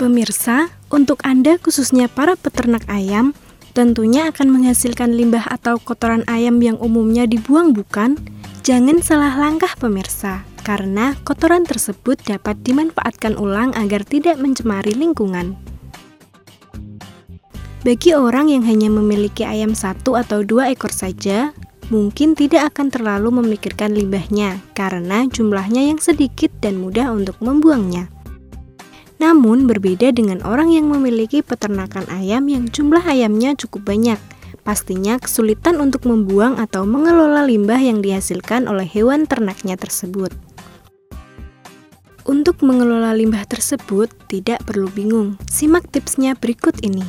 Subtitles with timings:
[0.00, 3.36] Pemirsa, untuk Anda khususnya para peternak ayam,
[3.76, 8.16] tentunya akan menghasilkan limbah atau kotoran ayam yang umumnya dibuang bukan?
[8.64, 15.60] Jangan salah langkah pemirsa, karena kotoran tersebut dapat dimanfaatkan ulang agar tidak mencemari lingkungan.
[17.84, 21.52] Bagi orang yang hanya memiliki ayam satu atau dua ekor saja,
[21.92, 28.08] mungkin tidak akan terlalu memikirkan limbahnya karena jumlahnya yang sedikit dan mudah untuk membuangnya.
[29.20, 34.16] Namun berbeda dengan orang yang memiliki peternakan ayam yang jumlah ayamnya cukup banyak.
[34.64, 40.32] Pastinya kesulitan untuk membuang atau mengelola limbah yang dihasilkan oleh hewan ternaknya tersebut.
[42.24, 45.36] Untuk mengelola limbah tersebut, tidak perlu bingung.
[45.52, 47.04] Simak tipsnya berikut ini.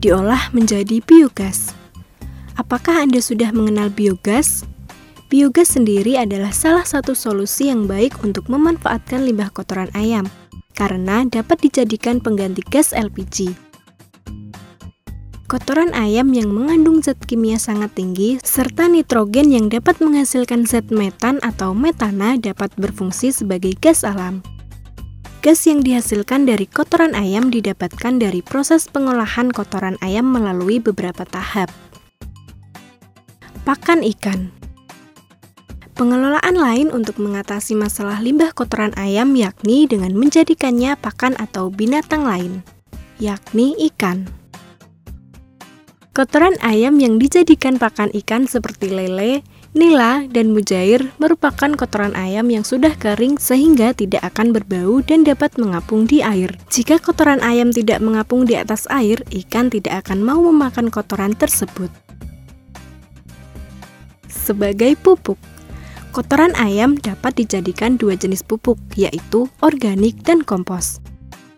[0.00, 1.76] diolah menjadi biogas.
[2.56, 4.64] Apakah Anda sudah mengenal biogas?
[5.30, 10.26] Biogas sendiri adalah salah satu solusi yang baik untuk memanfaatkan limbah kotoran ayam,
[10.74, 13.54] karena dapat dijadikan pengganti gas LPG.
[15.46, 21.38] Kotoran ayam yang mengandung zat kimia sangat tinggi, serta nitrogen yang dapat menghasilkan zat metan
[21.46, 24.42] atau metana dapat berfungsi sebagai gas alam.
[25.46, 31.70] Gas yang dihasilkan dari kotoran ayam didapatkan dari proses pengolahan kotoran ayam melalui beberapa tahap.
[33.62, 34.59] Pakan ikan
[36.00, 42.64] Pengelolaan lain untuk mengatasi masalah limbah kotoran ayam yakni dengan menjadikannya pakan atau binatang lain,
[43.20, 44.24] yakni ikan.
[46.16, 49.44] Kotoran ayam yang dijadikan pakan ikan seperti lele,
[49.76, 55.52] Nila dan mujair merupakan kotoran ayam yang sudah kering sehingga tidak akan berbau dan dapat
[55.60, 56.56] mengapung di air.
[56.72, 61.92] Jika kotoran ayam tidak mengapung di atas air, ikan tidak akan mau memakan kotoran tersebut.
[64.26, 65.38] Sebagai pupuk,
[66.10, 70.98] kotoran ayam dapat dijadikan dua jenis pupuk, yaitu organik dan kompos.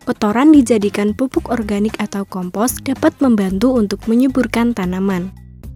[0.05, 5.33] Kotoran dijadikan pupuk organik atau kompos dapat membantu untuk menyuburkan tanaman.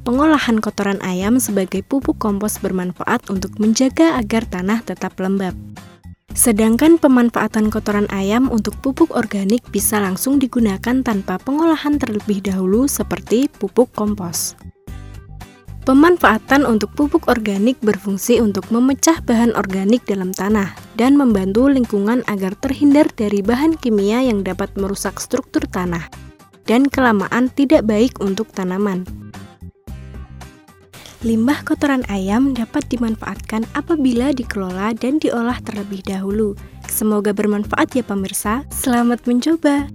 [0.07, 5.55] Pengolahan kotoran ayam sebagai pupuk kompos bermanfaat untuk menjaga agar tanah tetap lembab.
[6.37, 13.49] Sedangkan pemanfaatan kotoran ayam untuk pupuk organik bisa langsung digunakan tanpa pengolahan terlebih dahulu seperti
[13.49, 14.53] pupuk kompos.
[15.87, 22.59] Pemanfaatan untuk pupuk organik berfungsi untuk memecah bahan organik dalam tanah dan membantu lingkungan agar
[22.59, 26.11] terhindar dari bahan kimia yang dapat merusak struktur tanah
[26.67, 29.07] dan kelamaan tidak baik untuk tanaman.
[31.23, 36.59] Limbah kotoran ayam dapat dimanfaatkan apabila dikelola dan diolah terlebih dahulu.
[36.91, 38.67] Semoga bermanfaat ya pemirsa.
[38.75, 39.87] Selamat mencoba.